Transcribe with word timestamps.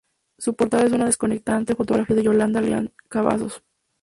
Su 0.39 0.55
portada 0.55 0.85
es 0.87 0.93
una 0.93 1.05
desconcertante 1.05 1.75
fotografía 1.75 2.15
de 2.15 2.23
Yolanda 2.23 2.59
Leal 2.59 2.91
Cavazos. 3.07 3.61